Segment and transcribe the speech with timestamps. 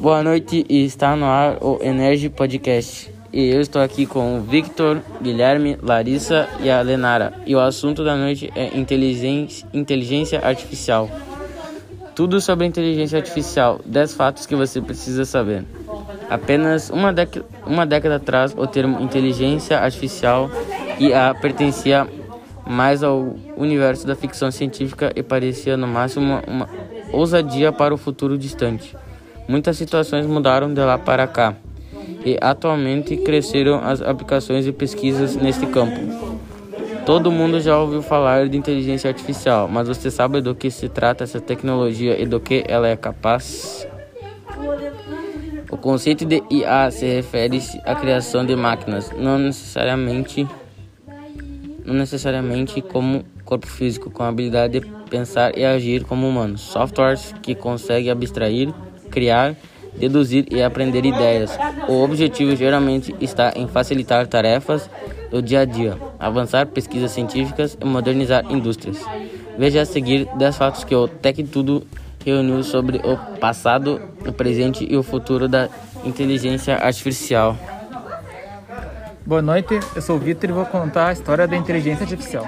[0.00, 3.12] Boa noite e está no ar o Energy Podcast.
[3.30, 7.34] E eu estou aqui com o Victor, Guilherme, Larissa e a Lenara.
[7.46, 11.10] E o assunto da noite é inteligência, inteligência artificial.
[12.14, 15.64] Tudo sobre inteligência artificial, 10 fatos que você precisa saber.
[16.30, 17.14] Apenas uma,
[17.66, 20.50] uma década atrás, o termo inteligência artificial
[20.98, 22.08] IA pertencia
[22.66, 26.68] mais ao universo da ficção científica e parecia no máximo uma
[27.12, 28.96] ousadia para o futuro distante.
[29.48, 31.54] Muitas situações mudaram de lá para cá
[32.24, 36.00] e atualmente cresceram as aplicações e pesquisas neste campo.
[37.04, 41.24] Todo mundo já ouviu falar de inteligência artificial, mas você sabe do que se trata
[41.24, 43.86] essa tecnologia e do que ela é capaz?
[45.70, 50.46] O conceito de IA se refere à criação de máquinas, não necessariamente
[51.84, 56.60] não necessariamente como corpo físico, com a habilidade de pensar e agir como humanos.
[56.60, 58.72] Softwares que conseguem abstrair,
[59.12, 59.54] criar,
[59.94, 61.56] deduzir e aprender ideias.
[61.86, 64.88] O objetivo geralmente está em facilitar tarefas
[65.30, 68.98] do dia a dia, avançar pesquisas científicas e modernizar indústrias.
[69.56, 71.86] Veja a seguir 10 fatos que o Tech Tudo
[72.24, 75.68] reuniu sobre o passado, o presente e o futuro da
[76.04, 77.56] inteligência artificial.
[79.24, 82.46] Boa noite, eu sou o Vitor e vou contar a história da inteligência artificial.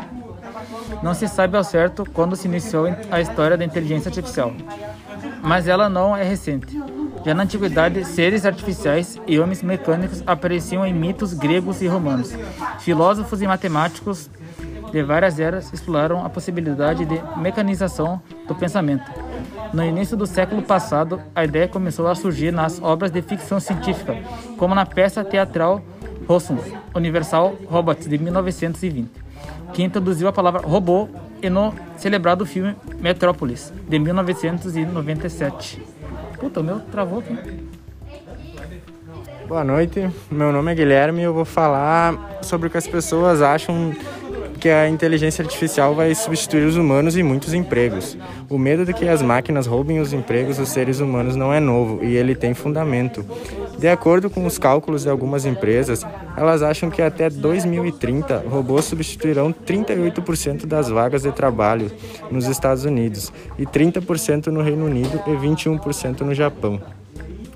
[1.03, 4.53] Não se sabe ao certo quando se iniciou a história da inteligência artificial,
[5.45, 6.81] mas ela não é recente.
[7.25, 12.34] Já na antiguidade, seres artificiais e homens mecânicos apareciam em mitos gregos e romanos.
[12.81, 14.31] Filósofos e matemáticos
[14.91, 19.05] de várias eras exploraram a possibilidade de mecanização do pensamento.
[19.73, 24.17] No início do século passado, a ideia começou a surgir nas obras de ficção científica,
[24.56, 25.83] como na peça teatral
[26.27, 26.56] Rossum,
[26.95, 29.11] Universal Robots, de 1920,
[29.73, 31.08] que introduziu a palavra robô
[31.45, 35.83] e no celebrado filme Metrópolis, de 1997.
[36.41, 37.36] Puta, o meu travou aqui.
[39.47, 43.42] Boa noite, meu nome é Guilherme e eu vou falar sobre o que as pessoas
[43.42, 43.95] acham
[44.58, 48.17] que a inteligência artificial vai substituir os humanos em muitos empregos.
[48.48, 52.02] O medo de que as máquinas roubem os empregos dos seres humanos não é novo
[52.02, 53.23] e ele tem fundamento.
[53.79, 59.52] De acordo com os cálculos de algumas empresas, elas acham que até 2030 robôs substituirão
[59.52, 61.90] 38% das vagas de trabalho
[62.30, 66.80] nos Estados Unidos e 30% no Reino Unido e 21% no Japão.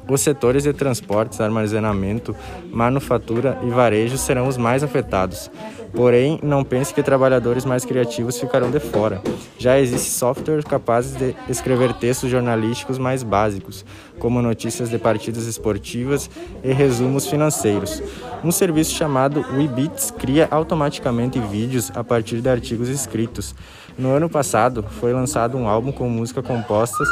[0.09, 2.35] Os setores de transportes, armazenamento,
[2.73, 5.51] manufatura e varejo serão os mais afetados.
[5.93, 9.21] Porém, não pense que trabalhadores mais criativos ficarão de fora.
[9.59, 13.85] Já existe software capazes de escrever textos jornalísticos mais básicos,
[14.19, 16.31] como notícias de partidas esportivas
[16.63, 18.03] e resumos financeiros.
[18.45, 23.55] Um serviço chamado Weebits cria automaticamente vídeos a partir de artigos escritos.
[23.99, 27.09] No ano passado, foi lançado um álbum com músicas compostas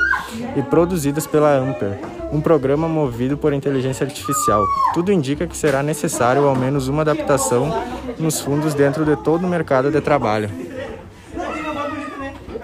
[0.56, 1.98] e produzidas pela Amper,
[2.32, 4.64] um programa movido por inteligência artificial.
[4.94, 7.84] Tudo indica que será necessário ao menos uma adaptação
[8.18, 10.50] nos fundos dentro de todo o mercado de trabalho.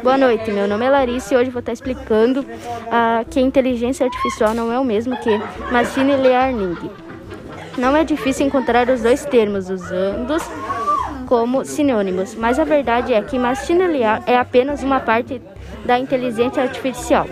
[0.02, 4.52] Boa noite, meu nome é Larissa e hoje vou estar explicando uh, que inteligência artificial
[4.52, 5.30] não é o mesmo que
[5.70, 6.76] machine learning.
[7.78, 10.36] Não é difícil encontrar os dois termos usando
[11.26, 15.40] como sinônimos, mas a verdade é que machine learning é apenas uma parte
[15.84, 17.26] da inteligência artificial.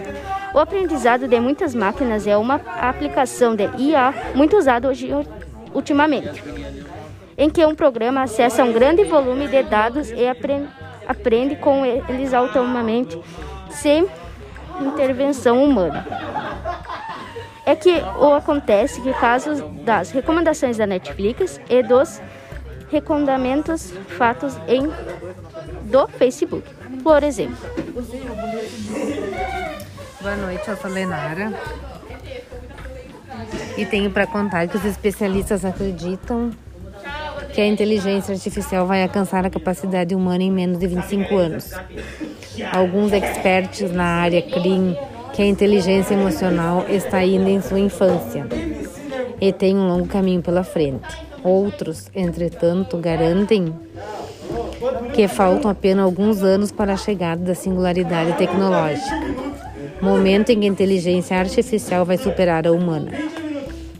[0.52, 5.08] O aprendizado de muitas máquinas é uma aplicação de IA muito usada hoje,
[5.72, 6.42] ultimamente,
[7.38, 13.20] em que um programa acessa um grande volume de dados e aprende, com eles automaticamente,
[13.70, 14.08] sem
[14.80, 16.04] intervenção humana.
[17.64, 22.20] É que o acontece que casos das recomendações da Netflix e dos
[22.90, 24.90] recomendamentos fatos em
[25.84, 26.68] do Facebook,
[27.04, 27.56] por exemplo.
[30.20, 31.50] Boa noite, eu sou Lenara.
[33.78, 36.50] E tenho para contar que os especialistas acreditam
[37.54, 41.72] que a inteligência artificial vai alcançar a capacidade humana em menos de 25 anos.
[42.70, 44.94] Alguns experts na área creem
[45.32, 48.46] que a inteligência emocional está ainda em sua infância
[49.40, 51.08] e tem um longo caminho pela frente.
[51.42, 53.74] Outros, entretanto, garantem
[55.14, 59.49] que faltam apenas alguns anos para a chegada da singularidade tecnológica,
[60.00, 63.12] momento em que a inteligência artificial vai superar a humana.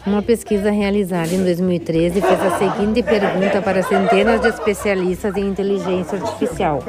[0.06, 6.19] Uma pesquisa realizada em 2013 fez a seguinte pergunta para centenas de especialistas em inteligência
[6.19, 6.82] artificial: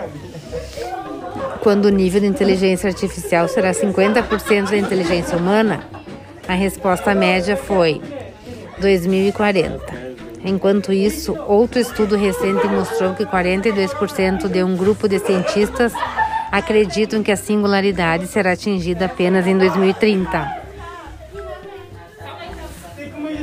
[1.62, 5.84] Quando o nível de inteligência artificial será 50% da inteligência humana?
[6.48, 8.02] A resposta média foi
[8.80, 10.12] 2040.
[10.44, 15.94] Enquanto isso, outro estudo recente mostrou que 42% de um grupo de cientistas
[16.52, 20.62] acreditam que a singularidade será atingida apenas em 2030.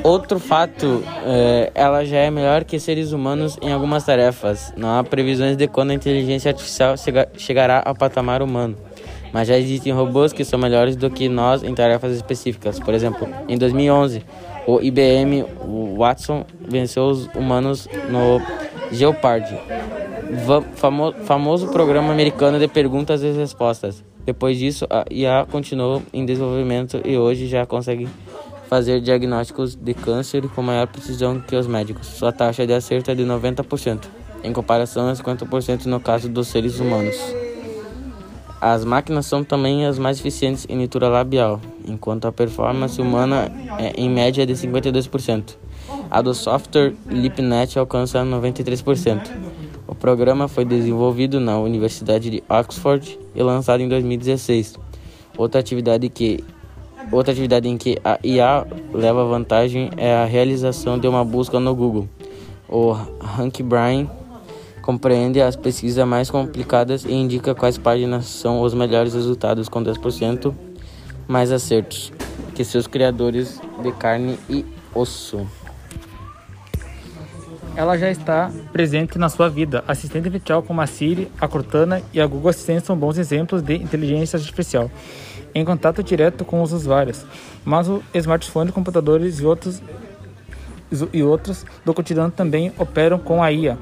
[0.05, 4.73] Outro fato, é, ela já é melhor que seres humanos em algumas tarefas.
[4.77, 8.77] Não há previsões de quando a inteligência artificial chega, chegará ao patamar humano.
[9.33, 12.79] Mas já existem robôs que são melhores do que nós em tarefas específicas.
[12.79, 14.25] Por exemplo, em 2011,
[14.67, 18.41] o IBM o Watson venceu os humanos no
[18.91, 19.59] Jeopardy,
[20.77, 24.05] famo famoso programa americano de perguntas e respostas.
[24.25, 28.09] Depois disso, a IA continuou em desenvolvimento e hoje já consegue
[28.69, 32.07] fazer diagnósticos de câncer com maior precisão que os médicos.
[32.07, 34.05] Sua taxa de acerto é de 90%,
[34.45, 37.17] em comparação a 50% no caso dos seres humanos.
[38.61, 43.93] As máquinas são também as mais eficientes em leitura labial, enquanto a performance humana é
[43.97, 45.57] em média de 52%.
[46.11, 49.31] A do software LipNet alcança 93%.
[49.89, 54.77] O programa foi desenvolvido na Universidade de Oxford e lançado em 2016.
[55.37, 56.45] Outra atividade que
[57.11, 61.75] Outra atividade em que a IA leva vantagem é a realização de uma busca no
[61.75, 62.07] Google.
[62.69, 64.11] O RankBrain
[64.83, 70.53] compreende as pesquisas mais complicadas e indica quais páginas são os melhores resultados com 10%
[71.27, 72.13] mais acertos
[72.55, 75.47] que seus criadores de carne e osso.
[77.79, 79.85] Ela já está presente na sua vida.
[79.87, 83.77] Assistente virtual como a Siri, a Cortana e a Google Assistant são bons exemplos de
[83.77, 84.91] inteligência artificial
[85.55, 87.25] em contato direto com os usuários,
[87.65, 89.81] mas o smartphone, computadores e outros
[91.13, 93.79] e outros do cotidiano também operam com a IA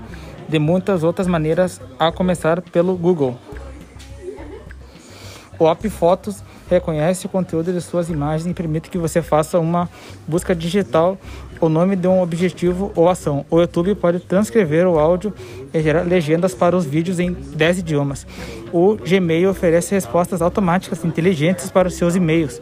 [0.47, 3.39] de muitas outras maneiras, a começar pelo Google.
[5.59, 9.89] O app Fotos reconhece o conteúdo de suas imagens e permite que você faça uma
[10.27, 11.17] busca digital
[11.61, 13.45] o nome de um objetivo ou ação.
[13.51, 15.33] O YouTube pode transcrever o áudio
[15.73, 18.27] e gerar legendas para os vídeos em 10 idiomas.
[18.73, 22.61] O Gmail oferece respostas automáticas inteligentes para os seus e-mails.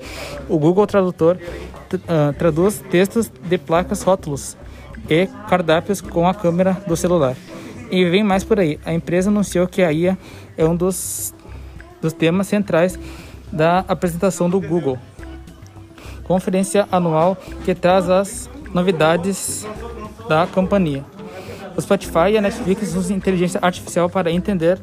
[0.49, 4.57] O Google Tradutor uh, traduz textos de placas rótulos
[5.09, 7.37] e cardápios com a câmera do celular.
[7.91, 8.79] E vem mais por aí.
[8.85, 10.17] A empresa anunciou que a IA
[10.57, 11.35] é um dos,
[12.01, 12.99] dos temas centrais
[13.53, 14.99] da apresentação do Google.
[16.25, 19.67] Conferência anual que traz as novidades
[20.29, 21.05] da companhia.
[21.77, 24.81] O Spotify e a Netflix usam inteligência artificial para entender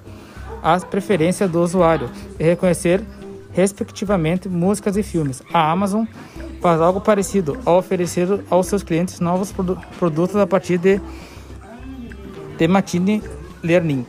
[0.63, 2.09] as preferências do usuário
[2.39, 3.03] e reconhecer,
[3.51, 5.43] respectivamente, músicas e filmes.
[5.53, 6.05] A Amazon
[6.61, 11.01] faz algo parecido ao oferecer aos seus clientes novos produ produtos a partir de
[12.57, 13.23] de Machine
[13.63, 14.05] Learning.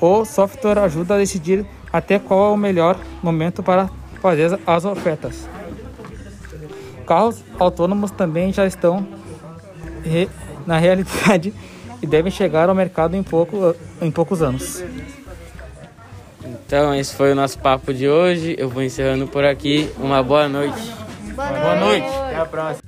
[0.00, 3.88] O software ajuda a decidir até qual é o melhor momento para
[4.20, 5.48] fazer as ofertas.
[7.10, 9.04] Carros autônomos também já estão
[10.04, 10.28] re,
[10.64, 11.52] na realidade
[12.00, 14.80] e devem chegar ao mercado em, pouco, em poucos anos.
[16.44, 18.54] Então, esse foi o nosso papo de hoje.
[18.56, 19.90] Eu vou encerrando por aqui.
[19.98, 20.80] Uma boa noite.
[21.34, 21.60] Boa noite.
[21.60, 22.06] Boa noite.
[22.06, 22.79] Até a próxima.